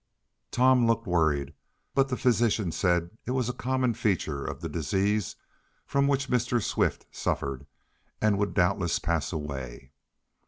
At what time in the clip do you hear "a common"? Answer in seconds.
3.49-3.93